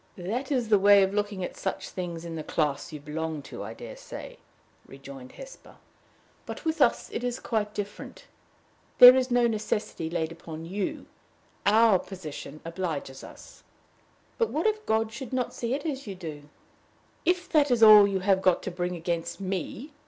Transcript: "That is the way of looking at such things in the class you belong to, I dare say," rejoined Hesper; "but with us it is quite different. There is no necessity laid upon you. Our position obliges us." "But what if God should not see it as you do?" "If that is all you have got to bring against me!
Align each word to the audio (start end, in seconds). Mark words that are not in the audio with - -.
"That 0.17 0.51
is 0.51 0.69
the 0.69 0.79
way 0.79 1.03
of 1.03 1.13
looking 1.13 1.43
at 1.43 1.55
such 1.55 1.89
things 1.89 2.25
in 2.25 2.33
the 2.35 2.43
class 2.43 2.91
you 2.91 2.99
belong 2.99 3.43
to, 3.43 3.61
I 3.63 3.75
dare 3.75 3.95
say," 3.95 4.39
rejoined 4.87 5.33
Hesper; 5.33 5.75
"but 6.47 6.65
with 6.65 6.81
us 6.81 7.11
it 7.11 7.23
is 7.23 7.39
quite 7.39 7.75
different. 7.75 8.25
There 8.97 9.15
is 9.15 9.29
no 9.29 9.45
necessity 9.45 10.09
laid 10.09 10.31
upon 10.31 10.65
you. 10.65 11.05
Our 11.67 11.99
position 11.99 12.61
obliges 12.65 13.23
us." 13.23 13.61
"But 14.39 14.49
what 14.49 14.65
if 14.65 14.87
God 14.87 15.11
should 15.11 15.33
not 15.33 15.53
see 15.53 15.75
it 15.75 15.85
as 15.85 16.07
you 16.07 16.15
do?" 16.15 16.49
"If 17.23 17.47
that 17.49 17.69
is 17.69 17.83
all 17.83 18.07
you 18.07 18.21
have 18.21 18.41
got 18.41 18.63
to 18.63 18.71
bring 18.71 18.95
against 18.95 19.39
me! 19.39 19.93